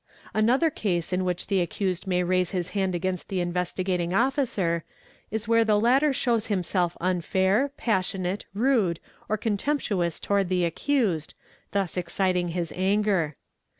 [0.21, 4.83] | Another case in which the accused may raise his hand against t Investigating Officer
[5.29, 11.35] is where the latter shows himself unfair, passionat rude, or contemptuous towards the accused,
[11.71, 13.35] thus exciting his anger.